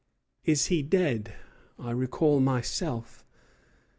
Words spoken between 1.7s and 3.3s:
I recall myself.